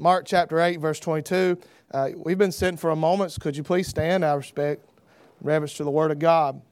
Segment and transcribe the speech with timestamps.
[0.00, 1.58] Mark chapter 8, verse 22.
[1.90, 3.32] Uh, we've been sitting for a moment.
[3.32, 4.82] So could you please stand out of respect,
[5.42, 6.62] reverence to the Word of God?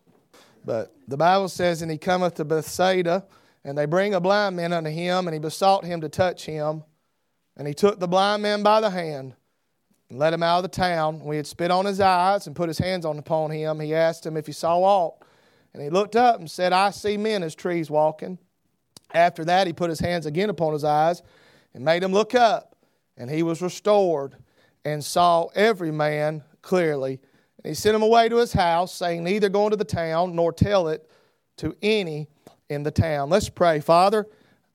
[0.65, 3.27] But the Bible says, And he cometh to Bethsaida,
[3.65, 6.85] and they bring a blind man unto him, and he besought him to touch him.
[7.55, 9.35] And he took the blind man by the hand
[10.09, 11.21] and led him out of the town.
[11.23, 14.25] We had spit on his eyes and put his hands on upon him, he asked
[14.25, 15.23] him if he saw aught.
[15.75, 18.39] And he looked up and said, I see men as trees walking.
[19.13, 21.23] After that, he put his hands again upon his eyes
[21.75, 22.68] and made him look up.
[23.19, 24.37] And he was restored
[24.85, 27.21] and saw every man clearly.
[27.63, 30.53] And he sent him away to his house, saying, Neither go into the town nor
[30.53, 31.11] tell it
[31.59, 32.29] to any
[32.71, 33.29] in the town.
[33.29, 33.81] Let's pray.
[33.81, 34.27] Father,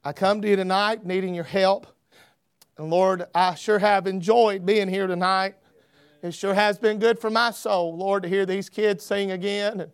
[0.04, 1.88] I come to you tonight needing your help.
[2.78, 5.56] And Lord, I sure have enjoyed being here tonight.
[6.22, 9.82] It sure has been good for my soul, Lord, to hear these kids sing again.
[9.82, 9.92] And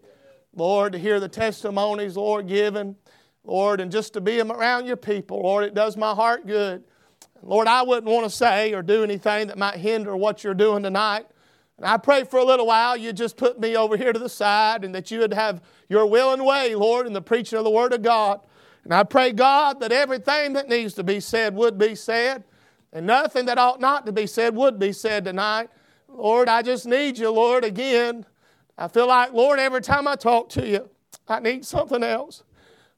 [0.55, 2.95] Lord, to hear the testimonies, Lord, given.
[3.43, 6.83] Lord, and just to be around your people, Lord, it does my heart good.
[7.41, 10.83] Lord, I wouldn't want to say or do anything that might hinder what you're doing
[10.83, 11.25] tonight.
[11.77, 14.29] And I pray for a little while you just put me over here to the
[14.29, 17.63] side and that you would have your will and way, Lord, in the preaching of
[17.63, 18.41] the Word of God.
[18.83, 22.43] And I pray, God, that everything that needs to be said would be said,
[22.91, 25.69] and nothing that ought not to be said would be said tonight.
[26.07, 28.25] Lord, I just need you, Lord, again.
[28.77, 30.89] I feel like, Lord, every time I talk to you,
[31.27, 32.43] I need something else.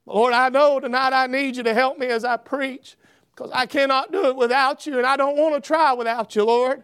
[0.05, 2.98] Lord, I know tonight I need you to help me as I preach
[3.42, 6.44] because I cannot do it without you, and I don't want to try without you,
[6.44, 6.84] Lord.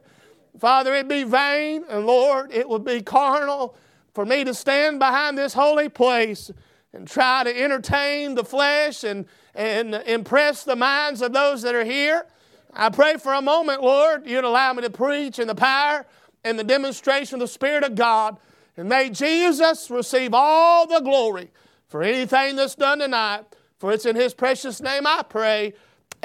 [0.57, 3.75] Father, it'd be vain, and Lord, it would be carnal
[4.15, 6.49] for me to stand behind this holy place
[6.93, 11.85] and try to entertain the flesh and, and impress the minds of those that are
[11.85, 12.25] here.
[12.73, 16.07] I pray for a moment, Lord, you'd allow me to preach in the power
[16.43, 18.37] and the demonstration of the Spirit of God.
[18.77, 21.51] And may Jesus receive all the glory
[21.87, 23.45] for anything that's done tonight.
[23.77, 25.73] For it's in His precious name I pray.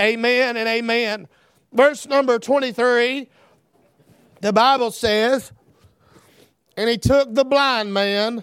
[0.02, 1.28] Amen and amen.
[1.72, 3.28] Verse number 23,
[4.40, 5.52] the Bible says,
[6.76, 8.42] And he took the blind man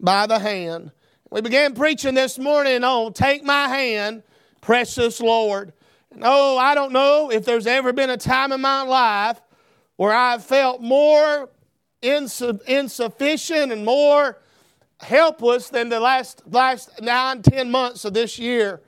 [0.00, 0.92] by the hand.
[1.30, 4.22] We began preaching this morning on Take My Hand,
[4.62, 5.74] Precious Lord.
[6.22, 9.42] oh, I don't know if there's ever been a time in my life
[9.96, 11.50] where I've felt more
[12.00, 14.38] insufficient and more
[15.00, 18.80] helpless than the last, last nine, ten months of this year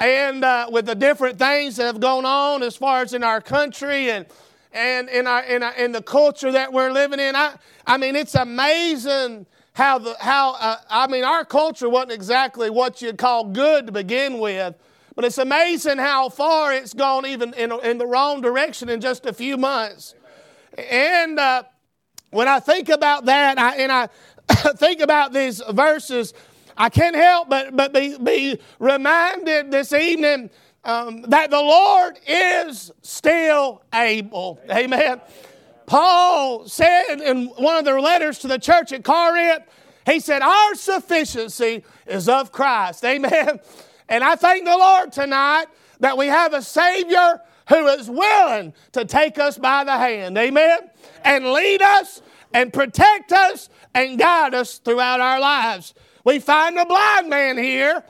[0.00, 3.40] and uh, with the different things that have gone on as far as in our
[3.40, 4.26] country and
[4.72, 7.34] and in our in, our, in the culture that we're living in.
[7.34, 7.54] I
[7.86, 13.02] I mean, it's amazing how the how uh, I mean, our culture wasn't exactly what
[13.02, 14.74] you'd call good to begin with.
[15.18, 19.26] But it's amazing how far it's gone, even in, in the wrong direction in just
[19.26, 20.14] a few months.
[20.76, 21.64] And uh,
[22.30, 24.08] when I think about that, I, and I
[24.76, 26.34] think about these verses
[26.78, 30.48] I can't help but, but be, be reminded this evening
[30.84, 34.60] um, that the Lord is still able.
[34.70, 35.20] Amen.
[35.86, 39.64] Paul said in one of their letters to the church at Corinth,
[40.06, 43.04] he said, Our sufficiency is of Christ.
[43.04, 43.58] Amen.
[44.08, 45.66] And I thank the Lord tonight
[46.00, 50.38] that we have a Savior who is willing to take us by the hand.
[50.38, 50.78] Amen.
[51.24, 52.22] And lead us
[52.54, 55.92] and protect us and guide us throughout our lives.
[56.28, 58.04] We find a blind man here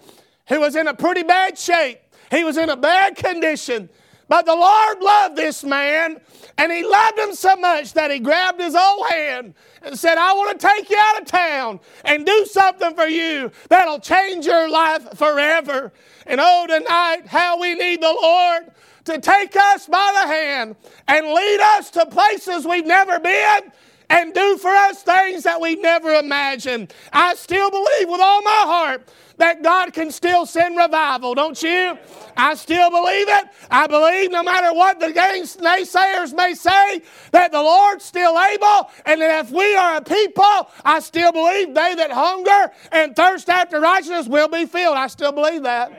[0.48, 2.00] who was in a pretty bad shape.
[2.32, 3.88] He was in a bad condition.
[4.26, 6.20] But the Lord loved this man,
[6.56, 10.32] and he loved him so much that he grabbed his old hand and said, I
[10.32, 14.68] want to take you out of town and do something for you that'll change your
[14.68, 15.92] life forever.
[16.26, 18.72] And oh, tonight, how we need the Lord
[19.04, 20.74] to take us by the hand
[21.06, 23.70] and lead us to places we've never been
[24.10, 26.92] and do for us things that we never imagined.
[27.12, 29.08] I still believe with all my heart
[29.38, 31.96] that God can still send revival, don't you?
[32.36, 33.44] I still believe it.
[33.70, 37.02] I believe no matter what the naysayers may say,
[37.32, 41.74] that the Lord's still able, and that if we are a people, I still believe
[41.74, 44.96] they that hunger and thirst after righteousness will be filled.
[44.96, 45.92] I still believe that.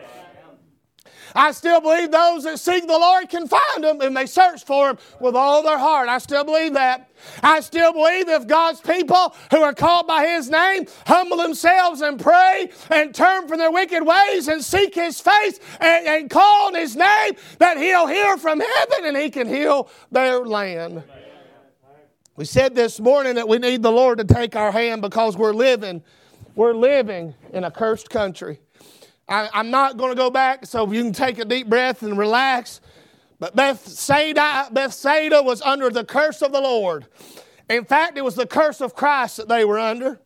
[1.35, 4.89] I still believe those that seek the Lord can find Him and they search for
[4.89, 6.09] Him with all their heart.
[6.09, 7.09] I still believe that.
[7.43, 12.19] I still believe if God's people who are called by His name humble themselves and
[12.19, 16.75] pray and turn from their wicked ways and seek His face and, and call on
[16.75, 21.03] His name, that He'll hear from heaven and He can heal their land.
[22.35, 25.53] We said this morning that we need the Lord to take our hand because we're
[25.53, 26.01] living,
[26.55, 28.61] we're living in a cursed country.
[29.29, 32.17] I, am not going to go back, so you can take a deep breath and
[32.17, 32.81] relax.
[33.39, 37.05] But Bethsaida, Bethsaida was under the curse of the Lord.
[37.69, 40.19] In fact, it was the curse of Christ that they were under.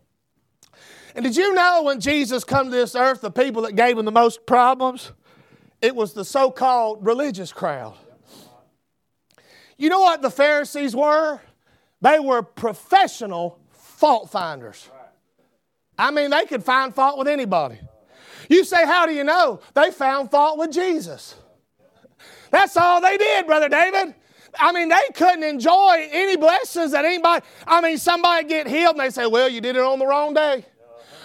[1.16, 4.06] And did you know when Jesus come to this earth, the people that gave him
[4.06, 5.12] the most problems?
[5.82, 7.96] It was the so called religious crowd.
[9.78, 11.42] You know what the Pharisees were?
[12.02, 14.90] They were professional fault finders.
[15.98, 17.80] I mean, they could find fault with anybody.
[18.50, 19.60] You say, How do you know?
[19.74, 21.36] They found fault with Jesus.
[22.52, 24.16] That's all they did, Brother David.
[24.60, 29.00] I mean, they couldn't enjoy any blessings that anybody, I mean, somebody get healed and
[29.00, 30.66] they say, Well, you did it on the wrong day.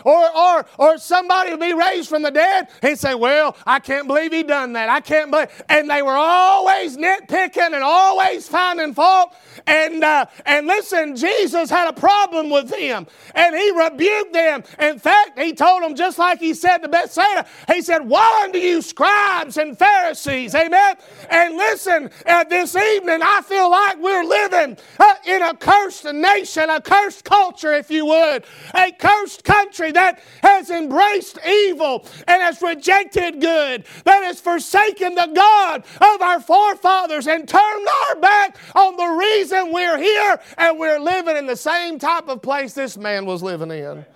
[0.09, 2.69] Or, or, or somebody would be raised from the dead.
[2.81, 4.89] He'd say, Well, I can't believe he done that.
[4.89, 5.49] I can't believe.
[5.69, 9.35] And they were always nitpicking and always finding fault.
[9.67, 13.07] And, uh, and listen, Jesus had a problem with them.
[13.35, 14.65] And he rebuked them.
[14.81, 18.59] In fact, he told them, just like he said to Bethsaida, he said, Woe unto
[18.59, 20.55] you, scribes and Pharisees.
[20.55, 20.97] Amen.
[21.29, 26.71] And listen, uh, this evening, I feel like we're living uh, in a cursed nation,
[26.71, 28.45] a cursed culture, if you would,
[28.75, 35.27] a cursed country that has embraced evil and has rejected good, that has forsaken the
[35.35, 41.01] God of our forefathers and turned our back on the reason we're here and we're
[41.01, 44.07] living in the same type of place this man was living in.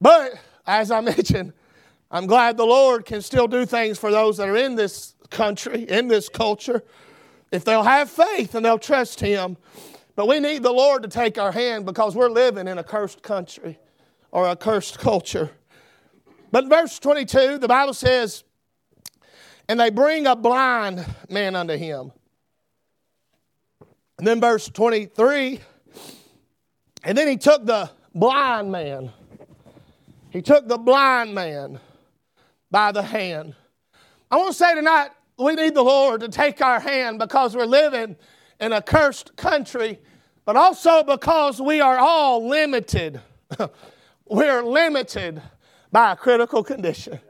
[0.00, 0.34] But
[0.64, 1.52] as I mentioned,
[2.12, 5.82] I'm glad the Lord can still do things for those that are in this country,
[5.82, 6.84] in this culture,
[7.50, 9.56] if they'll have faith and they'll trust Him.
[10.18, 13.22] But we need the Lord to take our hand because we're living in a cursed
[13.22, 13.78] country
[14.32, 15.52] or a cursed culture.
[16.50, 18.42] But verse 22, the Bible says,
[19.68, 22.10] And they bring a blind man unto him.
[24.18, 25.60] And then verse 23,
[27.04, 29.12] and then he took the blind man.
[30.30, 31.78] He took the blind man
[32.72, 33.54] by the hand.
[34.32, 37.66] I want to say tonight, we need the Lord to take our hand because we're
[37.66, 38.16] living
[38.60, 40.00] in a cursed country,
[40.48, 43.20] but also because we are all limited.
[44.26, 45.42] We're limited
[45.92, 47.20] by a critical condition.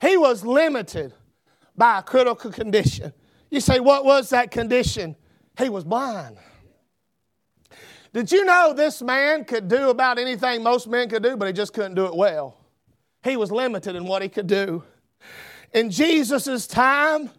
[0.00, 1.14] He was limited
[1.76, 3.12] by a critical condition.
[3.48, 5.14] You say, what was that condition?
[5.56, 6.36] He was blind.
[8.12, 11.52] Did you know this man could do about anything most men could do, but he
[11.52, 12.58] just couldn't do it well?
[13.22, 14.82] He was limited in what he could do.
[15.72, 17.30] In Jesus' time,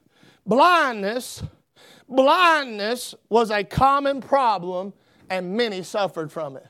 [0.45, 1.43] blindness
[2.09, 4.93] blindness was a common problem
[5.29, 6.65] and many suffered from it.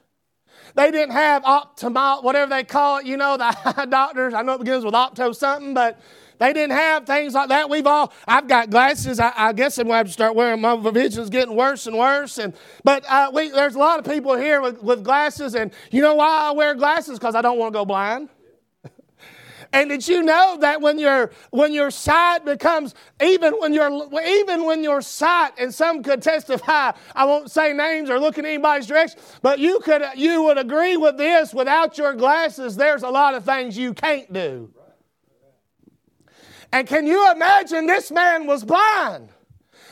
[0.75, 4.33] They didn't have optimal, whatever they call it, you know, the doctors.
[4.33, 5.99] I know it begins with opto something, but
[6.39, 7.69] they didn't have things like that.
[7.69, 9.19] We've all, I've got glasses.
[9.19, 11.97] I, I guess I'm going to have to start wearing My vision's getting worse and
[11.97, 12.37] worse.
[12.37, 12.53] And
[12.83, 15.55] But uh, we, there's a lot of people here with, with glasses.
[15.55, 17.19] And you know why I wear glasses?
[17.19, 18.29] Because I don't want to go blind.
[19.71, 24.65] And did you know that when your when your sight becomes even when your even
[24.65, 28.87] when your sight and some could testify, I won't say names or look in anybody's
[28.87, 31.53] direction, but you could you would agree with this.
[31.53, 34.73] Without your glasses, there's a lot of things you can't do.
[36.71, 39.29] And can you imagine this man was blind?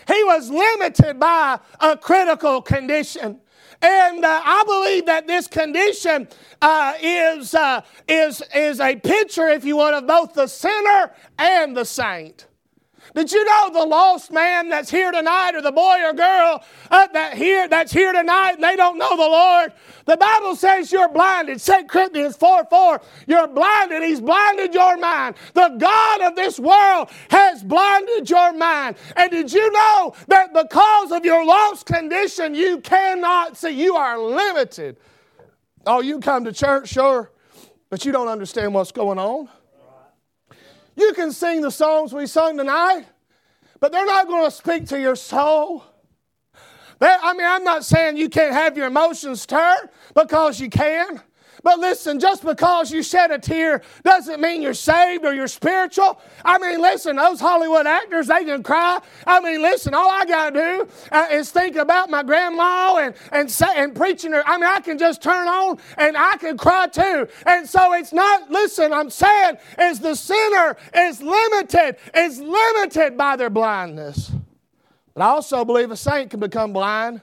[0.07, 3.41] He was limited by a critical condition.
[3.81, 6.27] And uh, I believe that this condition
[6.61, 11.77] uh, is, uh, is, is a picture, if you would, of both the sinner and
[11.77, 12.47] the saint.
[13.17, 17.07] Did you know the lost man that's here tonight, or the boy or girl uh,
[17.13, 19.73] that here that's here tonight, and they don't know the Lord?
[20.05, 21.59] The Bible says you're blinded.
[21.59, 23.01] 2 Corinthians 4 4.
[23.25, 24.03] You're blinded.
[24.03, 25.33] He's blinded your mind.
[25.55, 28.97] The God of this world has blinded your mind.
[29.15, 33.71] And did you know that because of your lost condition, you cannot see?
[33.71, 34.97] You are limited.
[35.87, 37.31] Oh, you come to church, sure,
[37.89, 39.49] but you don't understand what's going on.
[40.97, 43.05] You can sing the songs we sung tonight,
[43.79, 45.83] but they're not going to speak to your soul.
[46.99, 51.21] I mean, I'm not saying you can't have your emotions stirred because you can.
[51.67, 56.17] But listen, just because you shed a tear doesn't mean you're saved or you're spiritual.
[56.45, 58.99] I mean, listen, those Hollywood actors, they can cry.
[59.25, 63.15] I mean, listen, all I got to do uh, is think about my grandma and,
[63.33, 64.47] and, say, and preaching her.
[64.47, 67.27] I mean, I can just turn on and I can cry too.
[67.45, 73.35] And so it's not, listen, I'm saying is the sinner is limited, is limited by
[73.35, 74.31] their blindness.
[75.13, 77.19] But I also believe a saint can become blind.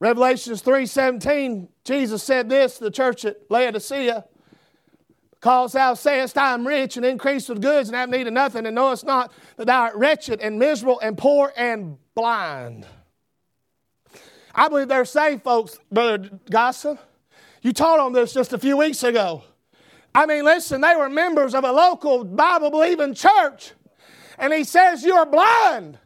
[0.00, 4.24] Revelations 3:17, Jesus said this to the church at Laodicea.
[5.32, 8.64] Because thou sayest, I am rich and increased with goods and have need of nothing,
[8.64, 12.86] and knowest not that thou art wretched and miserable and poor and blind.
[14.54, 17.00] I believe they're saved, folks, Brother Gossip.
[17.60, 19.42] You taught on this just a few weeks ago.
[20.14, 23.72] I mean, listen, they were members of a local Bible believing church.
[24.38, 25.98] And he says, You're blind.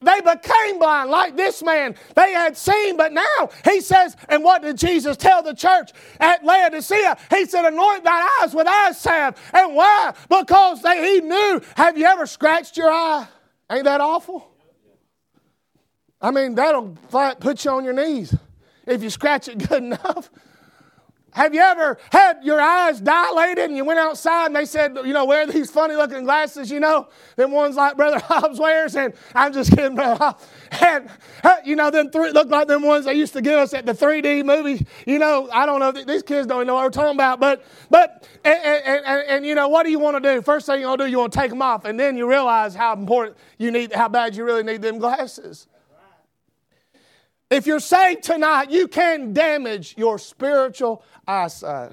[0.00, 1.94] They became blind like this man.
[2.14, 6.44] They had seen, but now he says, and what did Jesus tell the church at
[6.44, 7.16] Laodicea?
[7.30, 9.36] He said, Anoint thy eyes with eye salve.
[9.54, 10.12] And why?
[10.28, 11.62] Because they, he knew.
[11.76, 13.26] Have you ever scratched your eye?
[13.70, 14.46] Ain't that awful?
[16.20, 16.96] I mean, that'll
[17.40, 18.34] put you on your knees
[18.86, 20.30] if you scratch it good enough.
[21.36, 25.12] Have you ever had your eyes dilated and you went outside and they said, you
[25.12, 28.96] know, wear these funny looking glasses, you know, them ones like Brother Hobbs wears?
[28.96, 30.46] And I'm just kidding, Brother Hobbs.
[30.80, 31.10] And,
[31.44, 33.84] uh, you know, them three look like them ones they used to give us at
[33.84, 34.86] the 3D movie.
[35.06, 37.38] You know, I don't know, these kids don't even know what we're talking about.
[37.38, 40.40] But, but and, and, and, and you know, what do you want to do?
[40.40, 41.84] First thing you want to do, you want to take them off.
[41.84, 45.66] And then you realize how important you need, how bad you really need them glasses.
[47.50, 51.92] If you're saved tonight, you can damage your spiritual eyesight.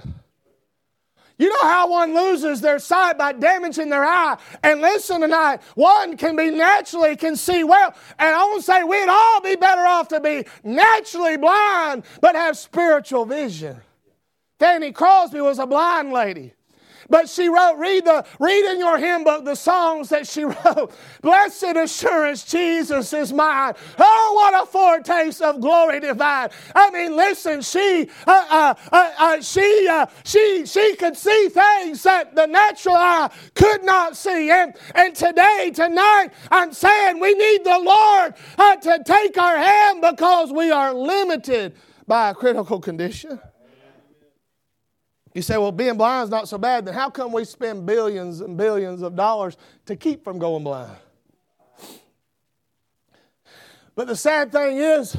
[1.37, 4.37] You know how one loses their sight by damaging their eye.
[4.61, 7.93] And listen tonight, one can be naturally, can see well.
[8.19, 12.35] And I want to say we'd all be better off to be naturally blind, but
[12.35, 13.81] have spiritual vision.
[14.59, 16.53] Fanny Crosby was a blind lady.
[17.09, 20.93] But she wrote, read the read in your hymn book the songs that she wrote.
[21.21, 23.73] Blessed assurance, Jesus is mine.
[23.99, 26.49] Oh, what a foretaste of glory divine.
[26.75, 32.03] I mean, listen, she uh, uh, uh, uh she uh, she she could see things
[32.03, 34.49] that the natural eye could not see.
[34.49, 40.01] And and today, tonight, I'm saying we need the Lord uh, to take our hand
[40.01, 41.75] because we are limited
[42.07, 43.39] by a critical condition.
[45.33, 46.85] You say, well, being blind is not so bad.
[46.85, 50.95] Then how come we spend billions and billions of dollars to keep from going blind?
[53.95, 55.15] But the sad thing is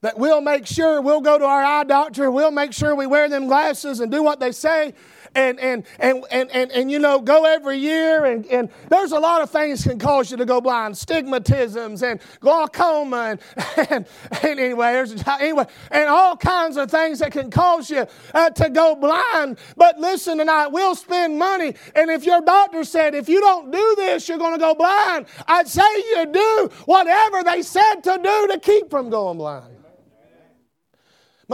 [0.00, 3.28] that we'll make sure we'll go to our eye doctor, we'll make sure we wear
[3.28, 4.92] them glasses and do what they say,
[5.34, 8.24] and, and, and, and, and, and, you know, go every year.
[8.24, 12.20] And, and there's a lot of things can cause you to go blind stigmatisms and
[12.40, 13.16] glaucoma.
[13.16, 13.40] And,
[13.90, 14.06] and,
[14.42, 18.70] and anyway, there's, anyway, and all kinds of things that can cause you uh, to
[18.70, 19.58] go blind.
[19.76, 21.74] But listen tonight, we'll spend money.
[21.94, 25.26] And if your doctor said, if you don't do this, you're going to go blind,
[25.46, 29.83] I'd say you do whatever they said to do to keep from going blind.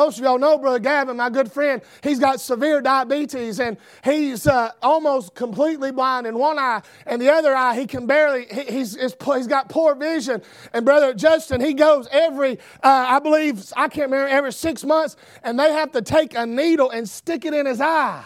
[0.00, 1.82] Most of y'all know Brother Gavin, my good friend.
[2.02, 7.30] He's got severe diabetes and he's uh, almost completely blind in one eye, and the
[7.30, 8.46] other eye he can barely.
[8.46, 10.40] He, he's he's got poor vision.
[10.72, 12.52] And Brother Justin, he goes every
[12.82, 16.46] uh, I believe I can't remember every six months, and they have to take a
[16.46, 18.24] needle and stick it in his eye,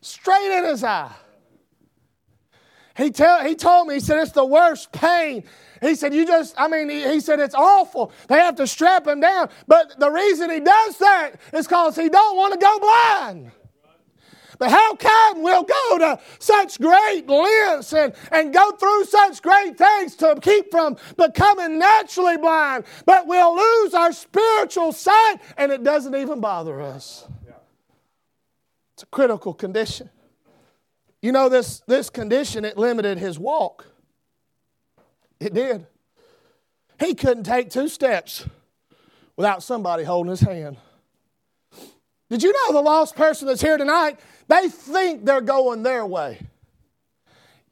[0.00, 1.12] straight in his eye.
[2.96, 5.44] He tell he told me he said it's the worst pain
[5.80, 8.12] he said, You just, I mean, he, he, said, It's awful.
[8.28, 9.48] They have to strap him down.
[9.66, 13.52] But the reason he does that is because he don't want to go blind.
[14.58, 19.76] But how come we'll go to such great lengths and, and go through such great
[19.76, 25.84] things to keep from becoming naturally blind, but we'll lose our spiritual sight and it
[25.84, 27.28] doesn't even bother us?
[28.94, 30.08] It's a critical condition.
[31.26, 33.84] You know, this, this condition, it limited his walk.
[35.40, 35.84] It did.
[37.00, 38.48] He couldn't take two steps
[39.34, 40.76] without somebody holding his hand.
[42.30, 44.20] Did you know the lost person that's here tonight?
[44.46, 46.46] They think they're going their way.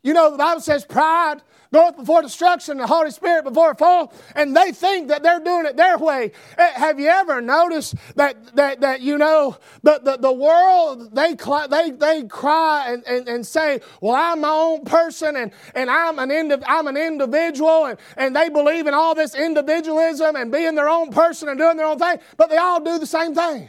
[0.03, 1.41] You know, the Bible says pride
[1.75, 5.67] goeth before destruction, the Holy Spirit before a fall, and they think that they're doing
[5.67, 6.31] it their way.
[6.57, 11.35] Eh, have you ever noticed that, that, that you know, the, the, the world, they,
[11.35, 16.21] they, they cry and, and, and say, well, I'm my own person and, and I'm,
[16.21, 20.77] an indi- I'm an individual, and, and they believe in all this individualism and being
[20.77, 23.69] their own person and doing their own thing, but they all do the same thing.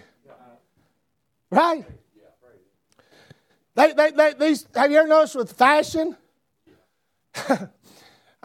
[1.49, 1.85] Right?
[3.73, 6.15] They, they, they, these, have you ever noticed with fashion?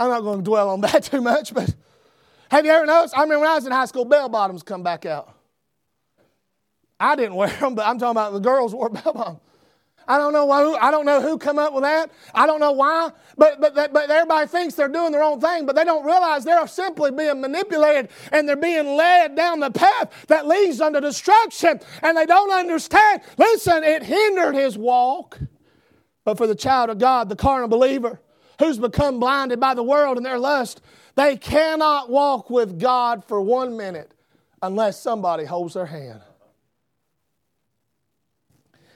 [0.00, 1.74] I'm not going to dwell on that too much, but
[2.50, 3.16] have you ever noticed?
[3.16, 5.32] I remember when I was in high school, bell bottoms come back out.
[6.98, 9.40] I didn't wear them, but I'm talking about the girls wore bell bottoms.
[10.08, 10.64] I don't know why.
[10.80, 12.10] I don't know who come up with that.
[12.34, 13.12] I don't know why.
[13.36, 16.66] But but but everybody thinks they're doing their own thing, but they don't realize they're
[16.66, 21.78] simply being manipulated and they're being led down the path that leads unto destruction.
[22.02, 23.22] And they don't understand.
[23.38, 25.38] Listen, it hindered his walk.
[26.24, 28.20] But for the child of God, the carnal believer,
[28.60, 30.80] who's become blinded by the world and their lust,
[31.16, 34.12] they cannot walk with God for one minute
[34.62, 36.20] unless somebody holds their hand.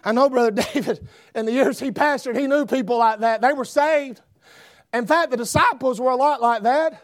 [0.04, 3.40] I know Brother David, in the years he pastored, he knew people like that.
[3.40, 4.20] They were saved.
[4.92, 7.02] In fact, the disciples were a lot like that.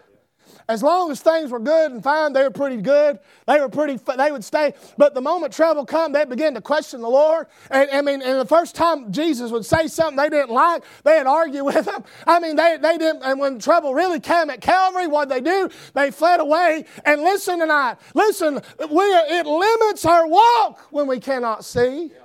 [0.68, 3.18] As long as things were good and fine, they were pretty good.
[3.46, 4.74] They were pretty, they would stay.
[4.96, 7.46] But the moment trouble come, they began to question the Lord.
[7.70, 11.26] And I mean, and the first time Jesus would say something they didn't like, they'd
[11.26, 12.04] argue with him.
[12.26, 15.68] I mean, they, they didn't, and when trouble really came at Calvary, what they do?
[15.94, 16.84] They fled away.
[17.04, 22.12] And listen tonight, listen, we, it limits our walk when we cannot see.
[22.12, 22.20] Yeah,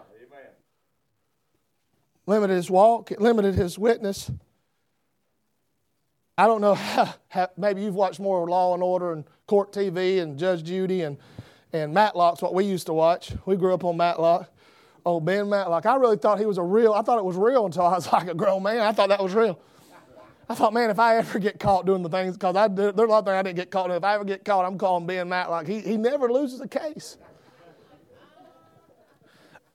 [2.25, 4.31] limited his walk, it limited his witness.
[6.37, 6.77] I don't know
[7.57, 11.17] maybe you've watched more Law and Order and Court TV and Judge Judy and,
[11.71, 13.31] and Matlock's what we used to watch.
[13.45, 14.51] We grew up on Matlock.
[15.05, 15.85] Oh, Ben Matlock.
[15.85, 18.11] I really thought he was a real, I thought it was real until I was
[18.11, 18.79] like a grown man.
[18.79, 19.59] I thought that was real.
[20.47, 23.19] I thought, man, if I ever get caught doing the things, because there's a lot
[23.19, 23.95] of things I didn't get caught in.
[23.95, 25.65] If I ever get caught, I'm calling Ben Matlock.
[25.65, 27.17] He, he never loses a case.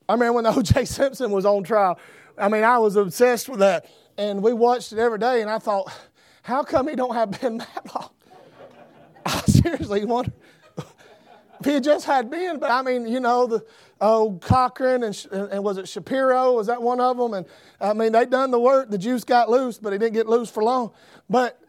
[0.08, 0.84] I remember when O.J.
[0.84, 1.98] Simpson was on trial.
[2.38, 3.86] I mean, I was obsessed with that.
[4.16, 5.92] And we watched it every day, and I thought,
[6.42, 8.14] how come he don't have Ben Matlock?
[9.26, 10.32] I seriously wonder
[10.78, 12.58] if he had just had Ben.
[12.58, 13.64] But I mean, you know, the
[14.00, 16.54] old Cochran and, and was it Shapiro?
[16.54, 17.34] Was that one of them?
[17.34, 17.46] And
[17.80, 18.90] I mean, they done the work.
[18.90, 20.92] The juice got loose, but he didn't get loose for long.
[21.28, 21.60] But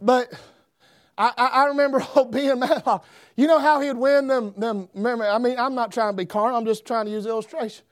[0.00, 0.32] but
[1.16, 3.04] I, I remember being Matlock.
[3.36, 6.56] You know how he'd win them, them I mean, I'm not trying to be carnal,
[6.56, 7.84] I'm just trying to use illustration.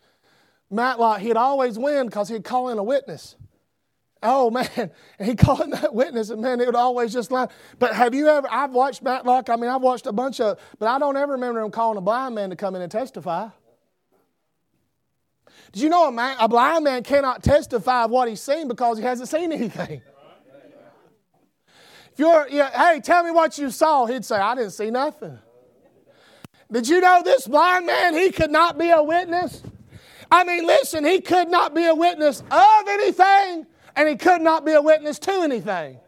[0.70, 3.37] Matlock, he'd always win because he'd call in a witness.
[4.24, 4.68] Oh man,
[5.18, 7.48] and he'd call that witness, and man, it would always just line.
[7.78, 8.48] But have you ever?
[8.50, 9.50] I've watched Matlock.
[9.50, 12.00] I mean, I've watched a bunch of, but I don't ever remember him calling a
[12.00, 13.48] blind man to come in and testify.
[15.72, 18.96] Did you know a, man, a blind man cannot testify of what he's seen because
[18.96, 20.02] he hasn't seen anything?
[22.12, 25.36] If you're, yeah, hey, tell me what you saw, he'd say, I didn't see nothing.
[26.70, 29.64] Did you know this blind man, he could not be a witness?
[30.30, 33.66] I mean, listen, he could not be a witness of anything,
[33.96, 35.98] and he could not be a witness to anything.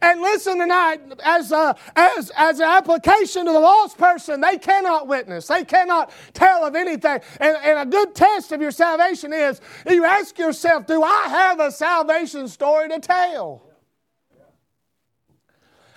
[0.00, 5.06] And listen tonight, as, a, as, as an application to the lost person, they cannot
[5.06, 5.46] witness.
[5.46, 7.20] They cannot tell of anything.
[7.40, 11.60] And, and a good test of your salvation is you ask yourself, do I have
[11.60, 13.62] a salvation story to tell?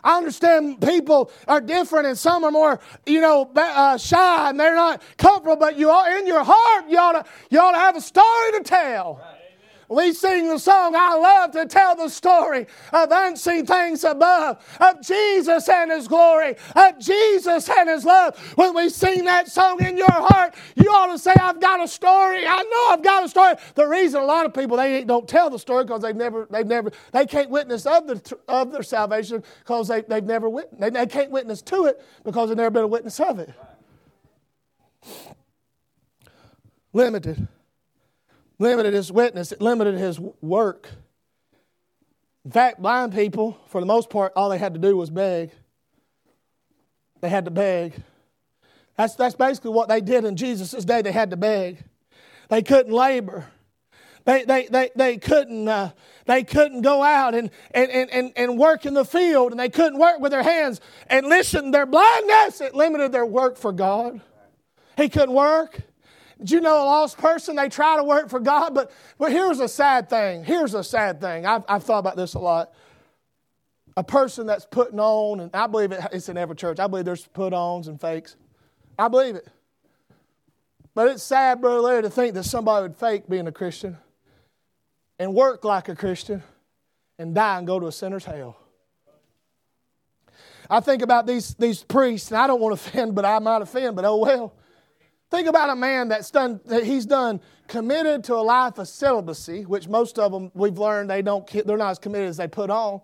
[0.03, 4.75] I understand people are different and some are more, you know, uh, shy and they're
[4.75, 7.95] not comfortable, but you are in your heart, you ought to, you ought to have
[7.95, 9.19] a story to tell.
[9.87, 15.01] We sing the song, I love to tell the story of unseen things above, of
[15.01, 18.37] Jesus and His glory, of Jesus and His love.
[18.55, 21.87] When we sing that song in your heart, you ought to say, I've got a
[21.87, 22.47] story.
[22.47, 23.55] I know I've got a story.
[23.75, 26.65] The reason a lot of people, they don't tell the story because they've never, they've
[26.65, 30.81] never, they can't witness of, the, of their salvation because they, they've never witnessed.
[30.81, 33.53] They, they can't witness to it because they've never been a witness of it.
[36.91, 37.47] Limited
[38.59, 40.89] limited his witness, it limited his work.
[42.43, 45.51] In fact, blind people, for the most part, all they had to do was beg.
[47.21, 47.95] They had to beg.
[48.97, 51.01] That's, that's basically what they did in Jesus' day.
[51.01, 51.83] They had to beg.
[52.49, 53.47] They couldn't labor.
[54.25, 55.91] They, they, they, they, couldn't, uh,
[56.25, 59.99] they couldn't go out and, and, and, and work in the field, and they couldn't
[59.99, 60.81] work with their hands.
[61.07, 64.21] And listen, their blindness, it limited their work for God.
[64.97, 65.79] He couldn't work.
[66.39, 67.55] Did you know a lost person?
[67.55, 70.43] They try to work for God, but, but here's a sad thing.
[70.43, 71.45] Here's a sad thing.
[71.45, 72.73] I've, I've thought about this a lot.
[73.97, 76.79] A person that's putting on, and I believe it, it's in every church.
[76.79, 78.35] I believe there's put ons and fakes.
[78.99, 79.47] I believe it.
[80.93, 83.97] But it's sad, Brother Larry, to think that somebody would fake being a Christian
[85.17, 86.43] and work like a Christian
[87.17, 88.57] and die and go to a sinner's hell.
[90.69, 93.61] I think about these, these priests, and I don't want to offend, but I might
[93.61, 94.53] offend, but oh well.
[95.31, 99.63] Think about a man that's done, that he's done committed to a life of celibacy,
[99.63, 102.69] which most of them we've learned they don't, they're not as committed as they put
[102.69, 103.01] on.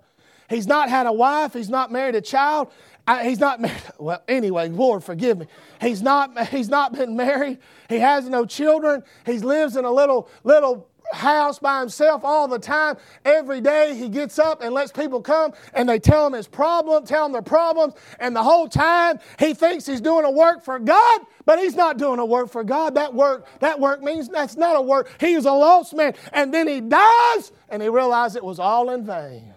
[0.50, 1.54] He's not had a wife.
[1.54, 2.72] He's not married a child.
[3.08, 3.82] I, he's not married.
[4.00, 5.48] Well, anyway, Lord, forgive me.
[5.80, 7.60] He's not, he's not been married.
[7.88, 9.04] He has no children.
[9.26, 12.98] He lives in a little, little house by himself all the time.
[13.26, 17.06] Every day he gets up and lets people come and they tell him his problem,
[17.06, 20.80] tell him their problems, and the whole time he thinks he's doing a work for
[20.80, 22.96] God, but he's not doing a work for God.
[22.96, 25.10] That work, that work means that's not a work.
[25.20, 26.14] He's a lost man.
[26.34, 29.51] And then he dies and he realizes it was all in vain.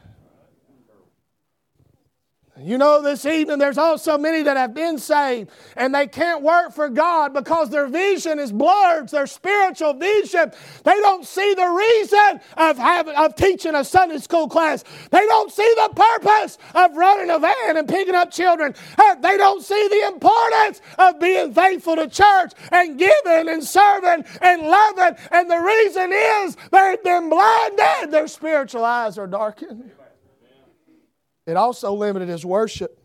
[2.62, 6.72] You know, this evening there's also many that have been saved and they can't work
[6.72, 10.52] for God because their vision is blurred, their spiritual vision.
[10.84, 14.84] They don't see the reason of, having, of teaching a Sunday school class.
[15.10, 18.72] They don't see the purpose of running a van and picking up children.
[18.96, 24.24] Uh, they don't see the importance of being faithful to church and giving and serving
[24.40, 25.16] and loving.
[25.32, 29.90] And the reason is they've been blinded, their spiritual eyes are darkened.
[31.46, 33.00] It also limited his worship.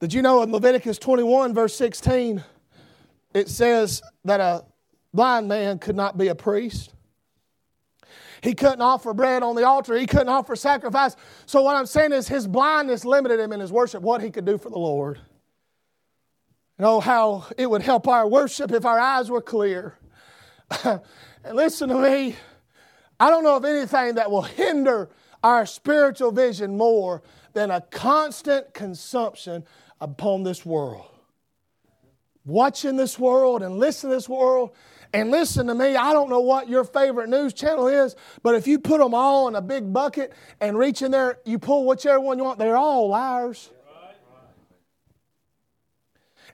[0.00, 2.42] Did you know in Leviticus 21, verse 16,
[3.34, 4.64] it says that a
[5.12, 6.94] blind man could not be a priest?
[8.42, 9.94] He couldn't offer bread on the altar.
[9.94, 11.14] He couldn't offer sacrifice.
[11.44, 14.46] So, what I'm saying is, his blindness limited him in his worship, what he could
[14.46, 15.18] do for the Lord.
[16.78, 19.98] You know how it would help our worship if our eyes were clear.
[20.84, 21.02] and
[21.52, 22.36] listen to me,
[23.18, 25.10] I don't know of anything that will hinder
[25.42, 27.22] our spiritual vision more
[27.52, 29.64] than a constant consumption
[30.00, 31.06] upon this world.
[32.44, 34.70] Watching this world and listening to this world.
[35.12, 38.68] And listen to me, I don't know what your favorite news channel is, but if
[38.68, 42.20] you put them all in a big bucket and reach in there, you pull whichever
[42.20, 43.70] one you want, they're all liars.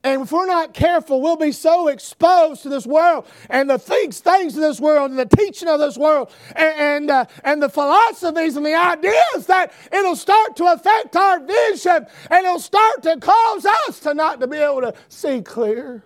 [0.03, 4.21] And if we're not careful, we'll be so exposed to this world and the things,
[4.21, 7.69] things of this world and the teaching of this world and, and, uh, and the
[7.69, 13.17] philosophies and the ideas that it'll start to affect our vision and it'll start to
[13.19, 16.03] cause us to not to be able to see clear.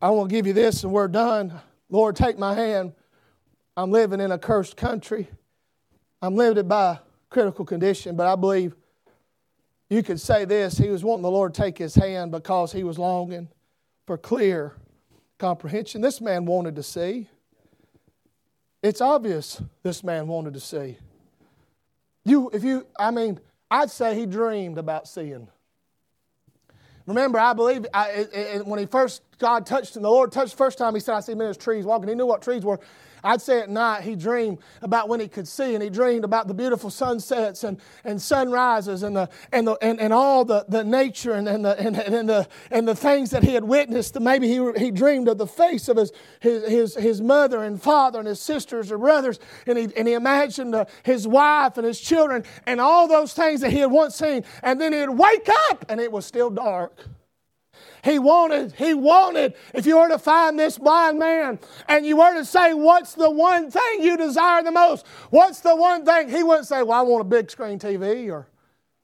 [0.00, 1.52] I want to give you this and we're done.
[1.90, 2.92] Lord, take my hand.
[3.76, 5.28] I'm living in a cursed country.
[6.20, 6.98] I'm limited by a
[7.30, 8.74] critical condition, but I believe
[9.88, 12.84] you could say this He was wanting the Lord to take his hand because he
[12.84, 13.48] was longing
[14.06, 14.74] for clear
[15.38, 16.00] comprehension.
[16.00, 17.28] This man wanted to see.
[18.82, 20.98] It's obvious this man wanted to see.
[22.24, 25.48] You, if you, I mean, I'd say he dreamed about seeing.
[27.06, 30.52] Remember, I believe I, it, it, when he first, God touched him, the Lord touched
[30.52, 32.08] the first time, he said, I see men as trees walking.
[32.08, 32.80] He knew what trees were.
[33.22, 36.48] I'd say at night he dreamed about when he could see, and he dreamed about
[36.48, 40.84] the beautiful sunsets and, and sunrises and, the, and, the, and, and all the, the
[40.84, 44.18] nature and, and, the, and, and, the, and the things that he had witnessed.
[44.18, 48.18] Maybe he, he dreamed of the face of his, his, his, his mother and father
[48.18, 52.00] and his sisters or brothers, and he, and he imagined uh, his wife and his
[52.00, 54.44] children and all those things that he had once seen.
[54.62, 57.04] And then he'd wake up, and it was still dark.
[58.04, 61.58] He wanted, he wanted, if you were to find this blind man
[61.88, 65.06] and you were to say, What's the one thing you desire the most?
[65.30, 66.28] What's the one thing?
[66.28, 68.48] He wouldn't say, Well, I want a big screen TV or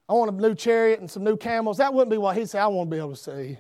[0.09, 1.79] I want a new chariot and some new camels.
[1.79, 2.59] That wouldn't be what he'd say.
[2.59, 3.59] I want to be able to see.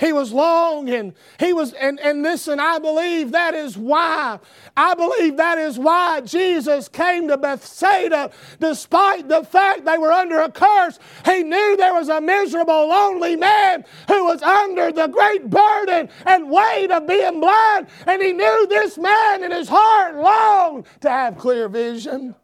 [0.00, 4.40] He was long and he was, and, and listen, I believe that is why,
[4.76, 10.40] I believe that is why Jesus came to Bethsaida despite the fact they were under
[10.40, 10.98] a curse.
[11.24, 16.50] He knew there was a miserable, lonely man who was under the great burden and
[16.50, 17.86] weight of being blind.
[18.06, 22.34] And he knew this man in his heart longed to have clear vision.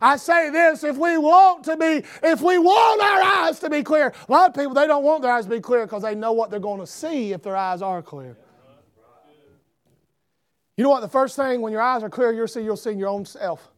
[0.00, 3.82] I say this if we want to be, if we want our eyes to be
[3.82, 6.14] clear, a lot of people, they don't want their eyes to be clear because they
[6.14, 8.36] know what they're going to see if their eyes are clear.
[10.76, 11.00] You know what?
[11.00, 13.70] The first thing when your eyes are clear, you'll see you'll see your own self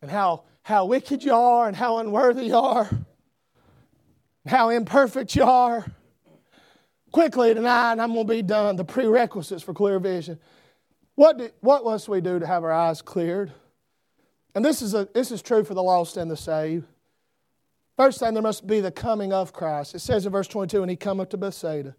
[0.00, 2.90] and how, how wicked you are and how unworthy you are,
[4.46, 5.86] how imperfect you are.
[7.12, 8.76] Quickly tonight, I'm going to be done.
[8.76, 10.40] The prerequisites for clear vision.
[11.14, 13.52] What, do, what must we do to have our eyes cleared?
[14.54, 16.86] And this is, a, this is true for the lost and the saved.
[17.96, 19.94] First thing, there must be the coming of Christ.
[19.94, 21.94] It says in verse 22, and he cometh to Bethsaida.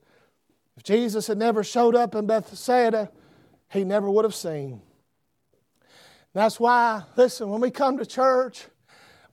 [0.75, 3.11] If Jesus had never showed up in Bethsaida,
[3.69, 4.81] he never would have seen.
[6.33, 8.65] That's why, listen, when we come to church,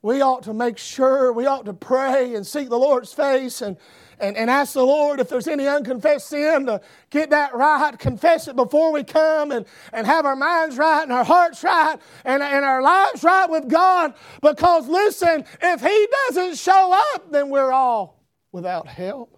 [0.02, 3.76] we ought to make sure, we ought to pray and seek the Lord's face and,
[4.20, 6.80] and, and ask the Lord if there's any unconfessed sin to
[7.10, 11.12] get that right, confess it before we come, and, and have our minds right and
[11.12, 14.14] our hearts right and, and our lives right with God.
[14.42, 19.36] Because listen, if He doesn't show up, then we're all without help.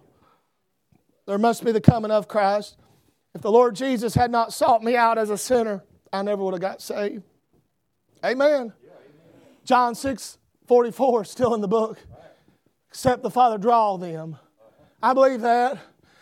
[1.25, 2.77] There must be the coming of Christ.
[3.33, 6.53] If the Lord Jesus had not sought me out as a sinner, I never would
[6.53, 7.23] have got saved.
[8.23, 8.73] Amen.
[9.65, 11.99] John 6 44, still in the book.
[12.89, 14.37] Except the Father draw them.
[15.03, 15.79] I believe that.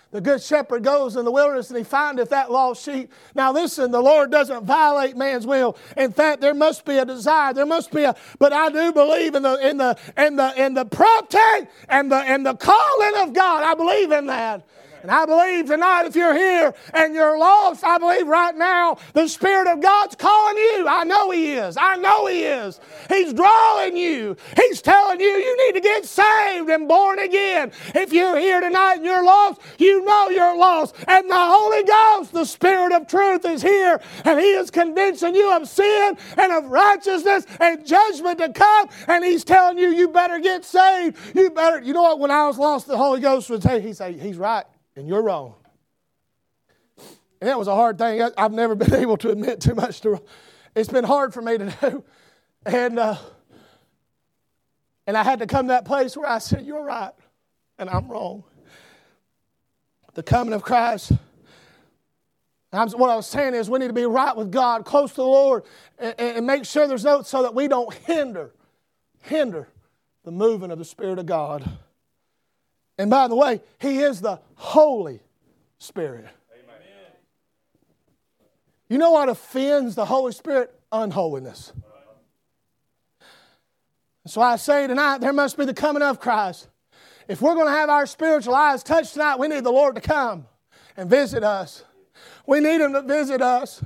[0.09, 3.13] The good shepherd goes in the wilderness and he findeth that lost sheep.
[3.33, 5.77] Now listen, the Lord doesn't violate man's will.
[5.95, 7.53] In fact, there must be a desire.
[7.53, 10.73] There must be a, but I do believe in the in the in the in
[10.73, 13.63] the prompting and the and the calling of God.
[13.63, 14.67] I believe in that.
[15.01, 19.27] And I believe tonight, if you're here and you're lost, I believe right now the
[19.27, 20.87] Spirit of God's calling you.
[20.87, 21.77] I know He is.
[21.77, 22.79] I know He is.
[23.09, 24.37] He's drawing you.
[24.55, 27.71] He's telling you you need to get saved and born again.
[27.95, 30.95] If you're here tonight and you're lost, you know you're lost.
[31.07, 35.51] And the Holy Ghost, the Spirit of truth, is here and He is convincing you
[35.55, 38.89] of sin and of righteousness and judgment to come.
[39.07, 41.17] And He's telling you, you better get saved.
[41.35, 42.19] You better, you know what?
[42.19, 45.21] When I was lost, the Holy Ghost would say, He say, He's right and you're
[45.21, 45.55] wrong.
[47.39, 48.21] And that was a hard thing.
[48.37, 50.21] I've never been able to admit too much to.
[50.75, 52.03] It's been hard for me to do,
[52.65, 53.17] and uh,
[55.07, 57.11] and I had to come to that place where I said, "You're right,
[57.77, 58.43] and I'm wrong."
[60.13, 61.13] The coming of Christ.
[62.71, 65.23] what I was saying is, we need to be right with God, close to the
[65.23, 65.63] Lord,
[65.97, 68.51] and, and make sure there's no so that we don't hinder,
[69.23, 69.69] hinder
[70.23, 71.69] the moving of the Spirit of God.
[72.97, 75.21] And by the way, He is the Holy
[75.79, 76.27] Spirit.
[76.53, 76.77] Amen.
[78.89, 80.73] You know what offends the Holy Spirit?
[80.91, 81.71] Unholiness.
[84.27, 86.67] So I say tonight, there must be the coming of Christ.
[87.27, 90.01] If we're going to have our spiritual eyes touched tonight, we need the Lord to
[90.01, 90.45] come
[90.95, 91.83] and visit us.
[92.45, 93.83] We need Him to visit us.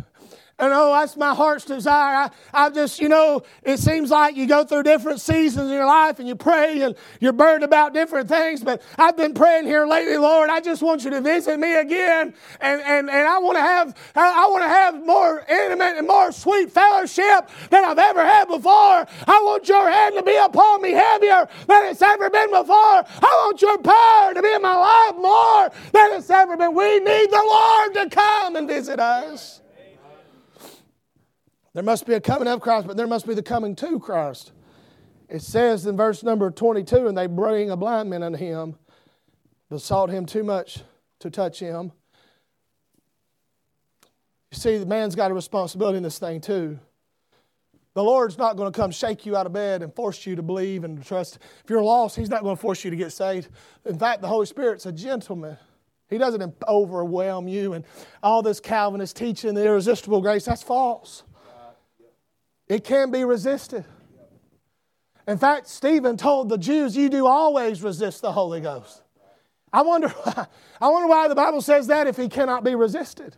[0.58, 2.16] And oh, that's my heart's desire.
[2.16, 5.86] I, I just, you know, it seems like you go through different seasons in your
[5.86, 8.64] life and you pray and you're burdened about different things.
[8.64, 12.34] But I've been praying here lately, Lord, I just want you to visit me again.
[12.62, 16.32] And, and, and I want to have, I want to have more intimate and more
[16.32, 18.72] sweet fellowship than I've ever had before.
[18.72, 23.04] I want your hand to be upon me heavier than it's ever been before.
[23.04, 26.74] I want your power to be in my life more than it's ever been.
[26.74, 29.60] We need the Lord to come and visit us.
[31.76, 34.54] There must be a coming of Christ, but there must be the coming to Christ.
[35.28, 38.78] It says in verse number 22 and they bring a blind man unto him,
[39.70, 40.84] besought him too much
[41.20, 41.92] to touch him.
[44.52, 46.80] You see, the man's got a responsibility in this thing too.
[47.94, 50.42] The Lord's not going to come shake you out of bed and force you to
[50.42, 51.40] believe and trust.
[51.62, 53.50] If you're lost, He's not going to force you to get saved.
[53.84, 55.58] In fact, the Holy Spirit's a gentleman.
[56.10, 57.84] He doesn't overwhelm you and
[58.24, 61.24] all this Calvinist teaching, the irresistible grace, that's false.
[62.68, 63.86] It can be resisted.
[65.28, 69.02] In fact, Stephen told the Jews, You do always resist the Holy Ghost.
[69.74, 70.14] I wonder,
[70.82, 73.36] I wonder why the Bible says that if he cannot be resisted.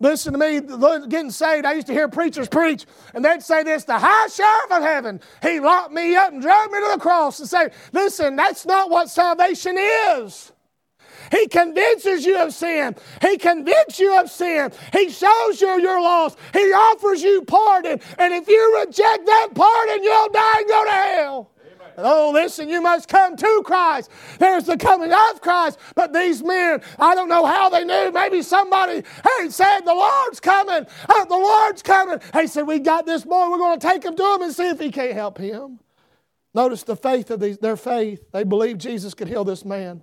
[0.00, 0.60] Listen to me,
[1.08, 4.70] getting saved, I used to hear preachers preach, and they'd say this the high sheriff
[4.70, 8.36] of heaven, he locked me up and drove me to the cross and say, Listen,
[8.36, 10.52] that's not what salvation is.
[11.30, 12.96] He convinces you of sin.
[13.20, 14.72] He convicts you of sin.
[14.92, 16.36] He shows you your loss.
[16.52, 18.00] He offers you pardon.
[18.18, 21.50] And if you reject that pardon, you'll die and go to hell.
[22.00, 24.10] Oh, listen, you must come to Christ.
[24.38, 25.80] There's the coming of Christ.
[25.96, 28.12] But these men, I don't know how they knew.
[28.12, 30.86] Maybe somebody, hey, said, the Lord's coming.
[31.08, 32.20] Oh, the Lord's coming.
[32.34, 33.50] He said, we got this boy.
[33.50, 35.80] We're going to take him to him and see if he can't help him.
[36.54, 38.22] Notice the faith of these, their faith.
[38.32, 40.00] They believed Jesus could heal this man.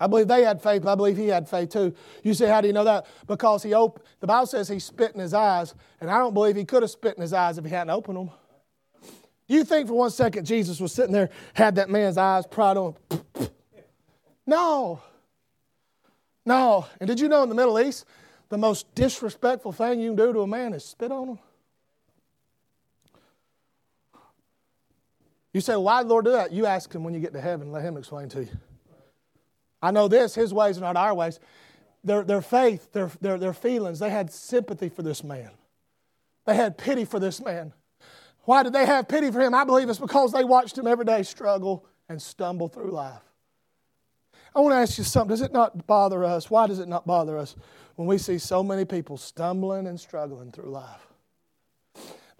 [0.00, 1.94] I believe they had faith, but I believe he had faith too.
[2.24, 3.06] You say, how do you know that?
[3.26, 6.56] Because he opened, the Bible says he spit in his eyes, and I don't believe
[6.56, 8.30] he could have spit in his eyes if he hadn't opened them.
[9.46, 12.94] You think for one second Jesus was sitting there, had that man's eyes pried on?
[14.46, 15.00] No.
[16.44, 16.86] No.
[16.98, 18.04] And did you know in the Middle East,
[18.48, 21.38] the most disrespectful thing you can do to a man is spit on him?
[25.52, 26.50] You say, why Lord do that?
[26.50, 28.48] You ask him when you get to heaven, let him explain to you.
[29.82, 31.40] I know this, his ways are not our ways.
[32.04, 35.50] Their, their faith, their, their, their feelings, they had sympathy for this man.
[36.46, 37.72] They had pity for this man.
[38.44, 39.54] Why did they have pity for him?
[39.54, 43.22] I believe it's because they watched him every day struggle and stumble through life.
[44.54, 45.28] I want to ask you something.
[45.28, 46.50] Does it not bother us?
[46.50, 47.54] Why does it not bother us
[47.94, 51.09] when we see so many people stumbling and struggling through life?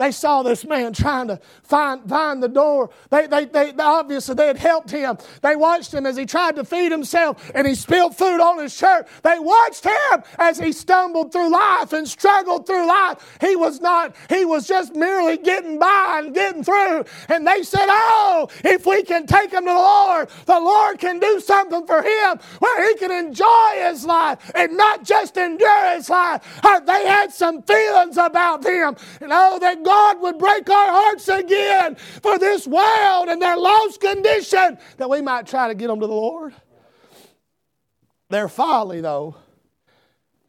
[0.01, 2.89] They saw this man trying to find, find the door.
[3.11, 5.19] They, they, they, obviously, they had helped him.
[5.43, 8.75] They watched him as he tried to feed himself and he spilled food on his
[8.75, 9.07] shirt.
[9.23, 13.37] They watched him as he stumbled through life and struggled through life.
[13.43, 17.05] He was not, he was just merely getting by and getting through.
[17.29, 21.19] And they said, Oh, if we can take him to the Lord, the Lord can
[21.19, 26.09] do something for him where he can enjoy his life and not just endure his
[26.09, 26.43] life.
[26.65, 28.97] Uh, they had some feelings about him.
[29.21, 34.01] And oh, that God would break our hearts again for this world and their lost
[34.01, 36.55] condition that we might try to get them to the Lord.
[38.29, 39.35] Their folly, though,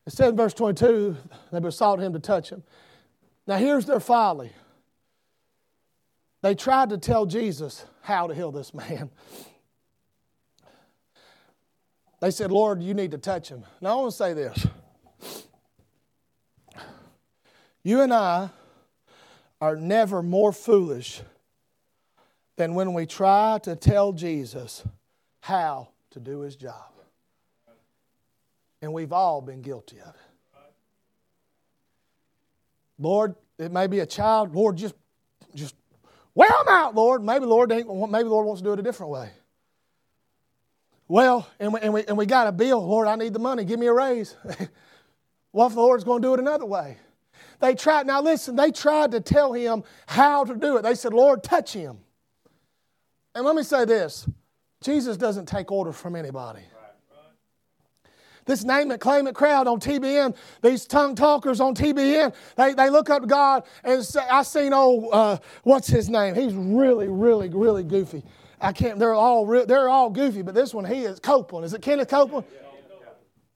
[0.06, 1.18] it said in verse 22,
[1.52, 2.62] they besought him to touch him.
[3.48, 4.52] Now, here's their folly.
[6.44, 9.10] They tried to tell Jesus how to heal this man.
[12.20, 13.64] They said, Lord, you need to touch him.
[13.82, 14.68] Now, I want to say this.
[17.82, 18.52] You and I
[19.62, 21.22] are never more foolish
[22.58, 24.84] than when we try to tell Jesus
[25.40, 26.92] how to do his job.
[28.82, 30.16] And we've all been guilty of it.
[32.98, 34.56] Lord, it may be a child.
[34.56, 34.96] Lord, just,
[35.54, 35.76] just
[36.34, 37.24] wear them out, Lord.
[37.24, 39.30] Maybe Lord maybe Lord wants to do it a different way.
[41.08, 42.86] Well, and we, and we, and we got a bill.
[42.88, 43.66] Lord, I need the money.
[43.66, 44.36] Give me a raise.
[45.52, 46.98] what if the Lord's going to do it another way?
[47.62, 50.82] They tried, now listen, they tried to tell him how to do it.
[50.82, 52.00] They said, Lord, touch him.
[53.36, 54.28] And let me say this
[54.82, 56.62] Jesus doesn't take orders from anybody.
[58.46, 62.90] This name it, claim it crowd on TBN, these tongue talkers on TBN, they, they
[62.90, 66.34] look up to God and say, I seen old, uh, what's his name?
[66.34, 68.24] He's really, really, really goofy.
[68.60, 71.66] I can't, they're all, re- they're all goofy, but this one, he is Copeland.
[71.66, 72.48] Is it Kenneth Copeland?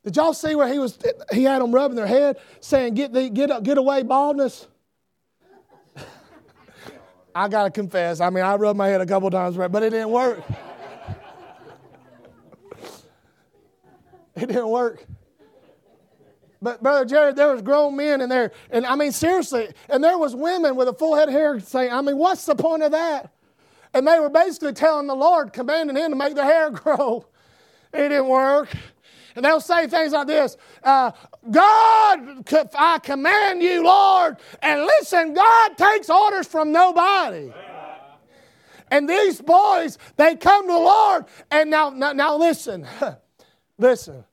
[0.05, 0.97] Did y'all see where he was?
[1.33, 4.67] He had them rubbing their head, saying, "Get the, get get away baldness."
[7.35, 8.21] I gotta confess.
[8.21, 10.43] I mean, I rubbed my head a couple times, but it didn't work.
[14.35, 15.03] it didn't work.
[16.61, 20.19] But brother Jared, there was grown men in there, and I mean seriously, and there
[20.19, 22.91] was women with a full head of hair saying, "I mean, what's the point of
[22.91, 23.33] that?"
[23.91, 27.25] And they were basically telling the Lord, commanding Him to make their hair grow.
[27.91, 28.69] It didn't work.
[29.35, 31.11] And they'll say things like this uh,
[31.49, 34.37] God, I command you, Lord.
[34.61, 37.51] And listen, God takes orders from nobody.
[38.91, 41.25] And these boys, they come to the Lord.
[41.49, 42.87] And now, now, now listen,
[43.77, 44.23] listen.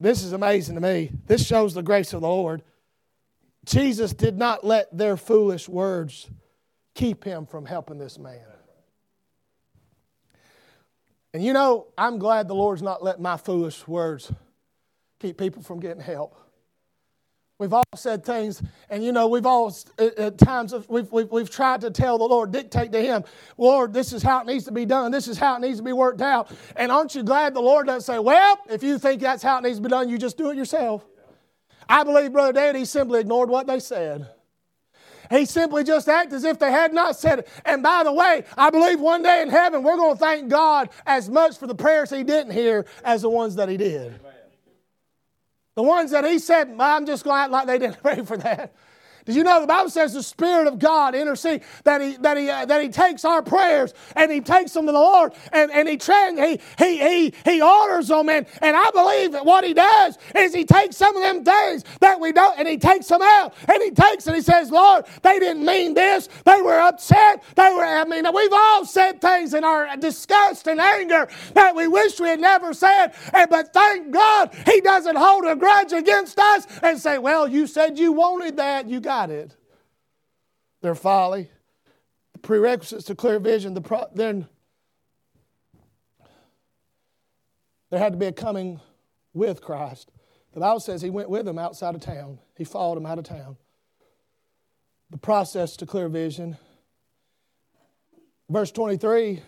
[0.00, 1.10] This is amazing to me.
[1.26, 2.62] This shows the grace of the Lord.
[3.64, 6.30] Jesus did not let their foolish words
[6.94, 8.57] keep him from helping this man.
[11.38, 14.32] And you know, I'm glad the Lord's not let my foolish words
[15.20, 16.34] keep people from getting help.
[17.60, 21.48] We've all said things, and you know, we've all, uh, at times, we've, we've, we've
[21.48, 23.22] tried to tell the Lord, dictate to Him,
[23.56, 25.12] Lord, this is how it needs to be done.
[25.12, 26.50] This is how it needs to be worked out.
[26.74, 29.62] And aren't you glad the Lord doesn't say, well, if you think that's how it
[29.62, 31.06] needs to be done, you just do it yourself?
[31.88, 34.28] I believe Brother he simply ignored what they said.
[35.30, 37.48] He simply just acted as if they had not said it.
[37.64, 40.90] And by the way, I believe one day in heaven we're going to thank God
[41.06, 44.20] as much for the prayers he didn't hear as the ones that he did.
[45.74, 48.36] The ones that he said, I'm just going to act like they didn't pray for
[48.38, 48.74] that.
[49.28, 52.48] Did you know the Bible says the Spirit of God intercede that He that He
[52.48, 55.86] uh, that He takes our prayers and He takes them to the Lord and, and
[55.86, 59.74] He, trans, he He He He orders them and, and I believe that what He
[59.74, 63.20] does is He takes some of them things that we don't and He takes them
[63.22, 66.30] out and He takes and He says, Lord, they didn't mean this.
[66.46, 67.44] They were upset.
[67.54, 67.84] They were.
[67.84, 72.28] I mean, we've all said things in our disgust and anger that we wish we
[72.28, 73.12] had never said.
[73.34, 77.66] And but thank God He doesn't hold a grudge against us and say, Well, you
[77.66, 78.88] said you wanted that.
[78.88, 79.17] You got
[80.80, 81.50] Their folly,
[82.32, 84.46] the prerequisites to clear vision, the pro- then
[87.90, 88.80] there had to be a coming
[89.32, 90.12] with Christ.
[90.54, 92.38] The Bible says he went with them outside of town.
[92.56, 93.56] He followed them out of town.
[95.10, 96.56] The process to clear vision.
[98.48, 99.42] Verse 23,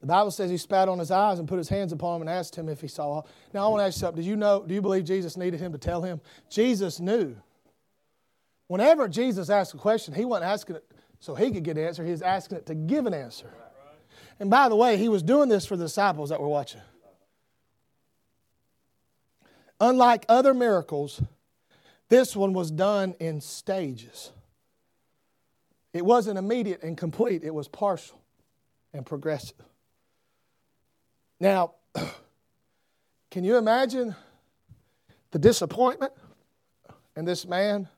[0.00, 2.30] the Bible says he spat on his eyes and put his hands upon him and
[2.30, 3.22] asked him if he saw.
[3.52, 4.22] Now I want to ask you something.
[4.22, 6.20] Do you know, do you believe Jesus needed him to tell him?
[6.48, 7.36] Jesus knew.
[8.68, 10.84] Whenever Jesus asked a question, he wasn't asking it
[11.20, 13.50] so he could get an answer, he was asking it to give an answer.
[14.38, 16.80] And by the way, he was doing this for the disciples that were watching.
[19.80, 21.20] Unlike other miracles,
[22.08, 24.30] this one was done in stages.
[25.92, 28.20] It wasn't immediate and complete, it was partial
[28.92, 29.56] and progressive.
[31.40, 31.72] Now,
[33.30, 34.14] can you imagine
[35.30, 36.12] the disappointment
[37.16, 37.88] in this man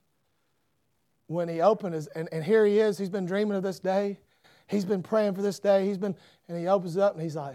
[1.30, 4.18] when he opened his, and, and here he is, he's been dreaming of this day.
[4.66, 5.86] He's been praying for this day.
[5.86, 6.16] He's been,
[6.48, 7.54] and he opens it up and he's like,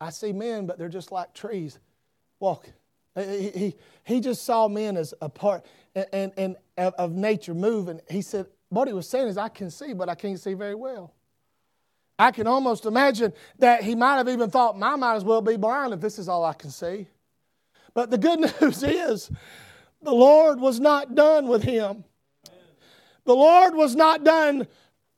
[0.00, 1.80] I see men, but they're just like trees
[2.38, 2.74] walking.
[3.16, 8.00] He, he, he just saw men as a part and, and, and of nature moving.
[8.08, 10.76] He said, what he was saying is, I can see, but I can't see very
[10.76, 11.12] well.
[12.20, 15.56] I can almost imagine that he might have even thought, I might as well be
[15.56, 17.08] blind if this is all I can see.
[17.94, 19.30] But the good news is
[20.04, 22.04] the Lord was not done with him.
[23.24, 24.66] The Lord was not done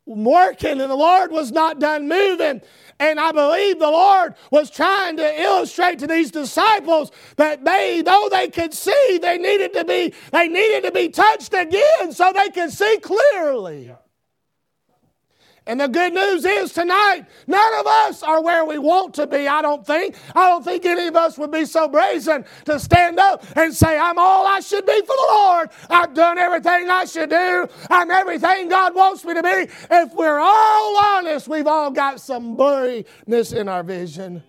[0.06, 2.62] working and the Lord was not done moving.
[2.98, 8.28] And I believe the Lord was trying to illustrate to these disciples that they, though
[8.30, 12.48] they could see, they needed to be, they needed to be touched again so they
[12.50, 13.92] could see clearly.
[15.68, 19.48] And the good news is tonight, none of us are where we want to be,
[19.48, 20.14] I don't think.
[20.34, 23.98] I don't think any of us would be so brazen to stand up and say,
[23.98, 25.70] I'm all I should be for the Lord.
[25.90, 27.68] I've done everything I should do.
[27.90, 29.66] I'm everything God wants me to be.
[29.90, 34.44] If we're all honest, we've all got some blurriness in our vision.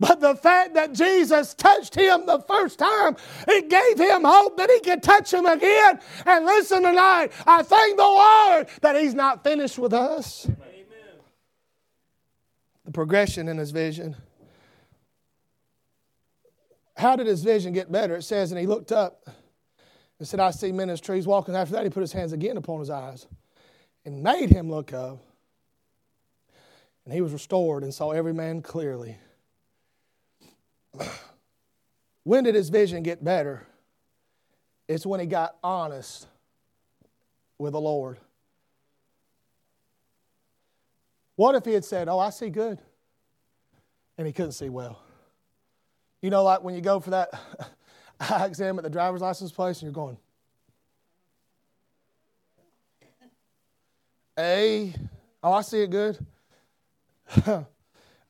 [0.00, 3.16] But the fact that Jesus touched him the first time,
[3.48, 5.98] it gave him hope that he could touch him again.
[6.24, 10.46] And listen tonight, I thank the Lord that he's not finished with us.
[10.46, 10.56] Amen.
[12.84, 14.14] The progression in his vision.
[16.96, 18.16] How did his vision get better?
[18.16, 19.28] It says, and he looked up
[20.18, 21.56] and said, I see men as trees walking.
[21.56, 23.26] After that, he put his hands again upon his eyes
[24.04, 25.18] and made him look up.
[27.04, 29.16] And he was restored and saw every man clearly.
[32.24, 33.66] When did his vision get better?
[34.86, 36.26] It's when he got honest
[37.58, 38.18] with the Lord.
[41.36, 42.80] What if he had said, Oh, I see good,
[44.16, 45.00] and he couldn't see well?
[46.20, 47.30] You know, like when you go for that
[48.20, 50.16] eye exam at the driver's license place and you're going,
[54.38, 54.94] A,
[55.42, 56.18] oh, I see it good.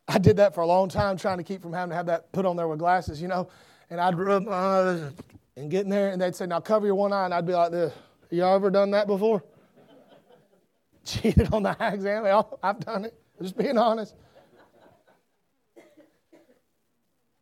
[0.08, 2.32] I did that for a long time, trying to keep from having to have that
[2.32, 3.48] put on there with glasses, you know.
[3.90, 5.12] And I'd rub my eyes
[5.56, 7.52] and get in there, and they'd say, "Now cover your one eye," and I'd be
[7.52, 7.92] like this.
[8.30, 9.42] Y'all ever done that before?
[11.04, 12.24] Cheated on the eye exam?
[12.62, 13.14] I've done it.
[13.40, 14.14] Just being honest.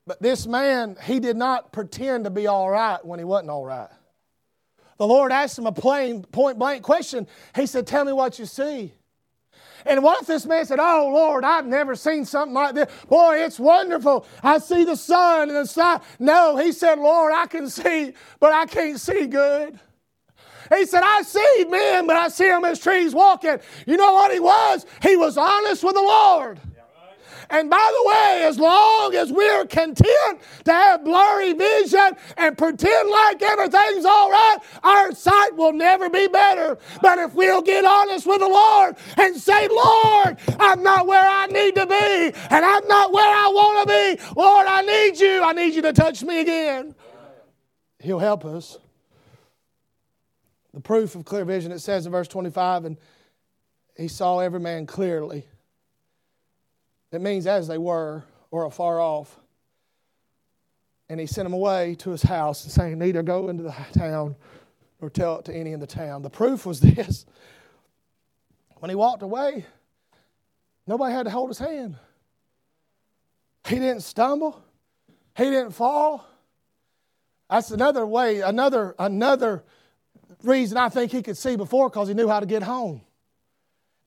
[0.06, 3.64] But this man, he did not pretend to be all right when he wasn't all
[3.64, 3.88] right.
[4.98, 7.26] The Lord asked him a plain, point blank question.
[7.54, 8.94] He said, Tell me what you see.
[9.86, 12.90] And what if this man said, Oh Lord, I've never seen something like this?
[13.08, 14.26] Boy, it's wonderful.
[14.42, 16.00] I see the sun and the sky.
[16.18, 19.78] No, he said, Lord, I can see, but I can't see good.
[20.74, 23.58] He said, I see men, but I see them as trees walking.
[23.86, 24.84] You know what he was?
[25.02, 26.60] He was honest with the Lord.
[27.50, 33.10] And by the way, as long as we're content to have blurry vision and pretend
[33.10, 36.78] like everything's all right, our sight will never be better.
[37.00, 41.46] But if we'll get honest with the Lord and say, Lord, I'm not where I
[41.46, 45.42] need to be, and I'm not where I want to be, Lord, I need you.
[45.42, 46.94] I need you to touch me again.
[48.00, 48.78] He'll help us.
[50.74, 52.96] The proof of clear vision, it says in verse 25, and
[53.96, 55.46] he saw every man clearly.
[57.12, 59.38] It means as they were or afar off.
[61.08, 64.36] And he sent them away to his house and saying, Neither go into the town
[65.00, 66.22] nor tell it to any in the town.
[66.22, 67.26] The proof was this
[68.78, 69.64] when he walked away,
[70.86, 71.96] nobody had to hold his hand.
[73.66, 74.62] He didn't stumble,
[75.36, 76.26] he didn't fall.
[77.48, 79.62] That's another way, another, another
[80.42, 83.02] reason I think he could see before because he knew how to get home.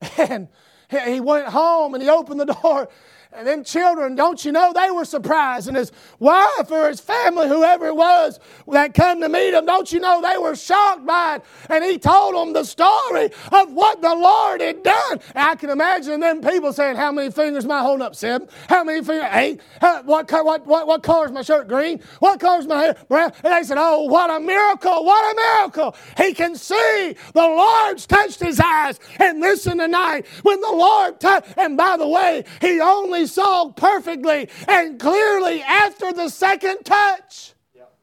[0.17, 0.49] And
[0.89, 2.89] he went home and he opened the door
[3.31, 5.67] and them children, don't you know, they were surprised.
[5.67, 9.91] And his wife or his family, whoever it was that come to meet him, don't
[9.91, 11.43] you know, they were shocked by it.
[11.69, 15.19] And he told them the story of what the Lord had done.
[15.35, 18.47] And I can imagine them people saying, How many fingers am I holding up, Seven?
[18.67, 19.29] How many fingers?
[19.31, 19.61] Eight?
[19.79, 21.67] How, what, what, what, what color is my shirt?
[21.67, 22.01] Green?
[22.17, 22.97] What color is my hair?
[23.07, 23.31] Brown?
[23.43, 25.05] And they said, Oh, what a miracle!
[25.05, 25.95] What a miracle!
[26.17, 27.15] He can see.
[27.33, 28.99] The Lord's touched his eyes.
[29.19, 33.71] And listen tonight, when the Lord touched, and by the way, he only only saw
[33.71, 37.53] perfectly and clearly after the second touch.
[37.75, 37.93] Yep.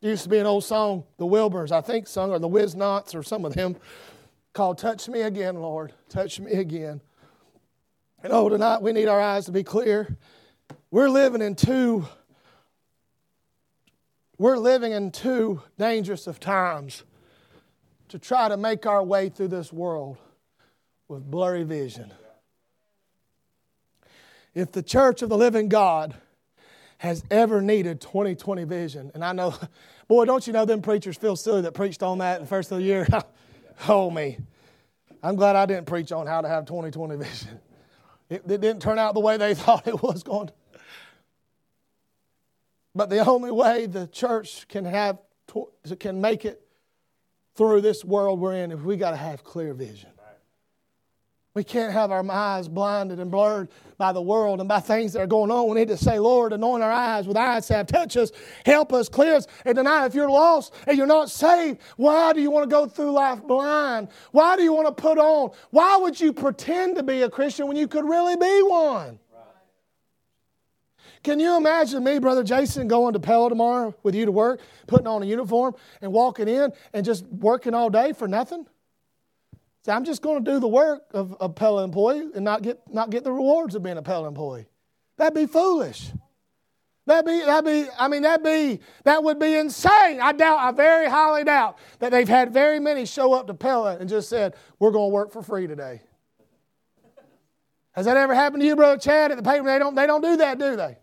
[0.00, 3.22] Used to be an old song, the Wilburns, I think, sung, or the Whiz-Nots, or
[3.22, 3.76] some of them,
[4.52, 5.92] called Touch Me Again, Lord.
[6.08, 7.00] Touch Me Again.
[8.22, 10.16] And oh, tonight we need our eyes to be clear.
[10.90, 12.06] We're living in two
[14.38, 17.02] we're living in two dangerous of times
[18.08, 20.16] to try to make our way through this world
[21.08, 22.10] with blurry vision
[24.54, 26.14] if the church of the living God
[26.98, 29.54] has ever needed 2020 vision, and I know,
[30.08, 32.70] boy, don't you know them preachers feel silly that preached on that in the first
[32.72, 33.06] of the year?
[33.88, 34.38] oh, me.
[35.22, 37.60] I'm glad I didn't preach on how to have 2020 vision.
[38.28, 40.52] It, it didn't turn out the way they thought it was going to.
[42.94, 45.18] But the only way the church can have
[45.98, 46.64] can make it
[47.56, 50.10] through this world we're in is we got to have clear vision.
[51.52, 55.20] We can't have our eyes blinded and blurred by the world and by things that
[55.20, 55.68] are going on.
[55.68, 58.30] We need to say, Lord, anoint our eyes with eyesalve touch us,
[58.64, 59.48] help us, clear us.
[59.64, 62.86] And tonight, if you're lost and you're not saved, why do you want to go
[62.86, 64.08] through life blind?
[64.30, 65.50] Why do you want to put on?
[65.70, 69.18] Why would you pretend to be a Christian when you could really be one?
[71.24, 75.08] Can you imagine me, Brother Jason, going to Pella tomorrow with you to work, putting
[75.08, 78.66] on a uniform and walking in and just working all day for nothing?
[79.88, 83.10] I'm just going to do the work of a Pella employee and not get, not
[83.10, 84.66] get the rewards of being a Pella employee.
[85.16, 86.10] That'd be foolish.
[87.06, 90.20] That'd be, that'd be, I mean, that'd be, that would be insane.
[90.20, 93.96] I doubt, I very highly doubt that they've had very many show up to Pella
[93.98, 96.02] and just said, we're going to work for free today.
[97.92, 99.64] Has that ever happened to you, Brother Chad, at the paper?
[99.64, 100.98] They don't, they don't do that, do they?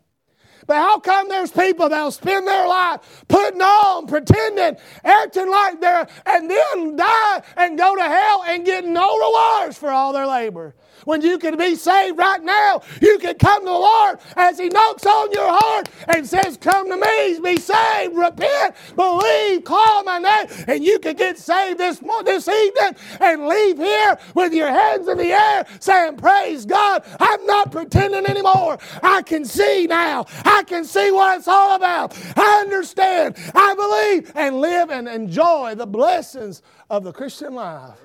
[0.67, 6.07] But how come there's people that'll spend their life putting on, pretending, acting like they're,
[6.25, 10.75] and then die and go to hell and get no rewards for all their labor?
[11.05, 12.81] When you can be saved right now.
[13.01, 16.89] You can come to the Lord as He knocks on your heart and says, Come
[16.89, 22.01] to me, be saved, repent, believe, call my name, and you can get saved this,
[22.25, 27.45] this evening and leave here with your hands in the air saying, Praise God, I'm
[27.45, 28.77] not pretending anymore.
[29.03, 30.25] I can see now.
[30.45, 32.17] I can see what it's all about.
[32.35, 33.35] I understand.
[33.55, 37.99] I believe and live and enjoy the blessings of the Christian life.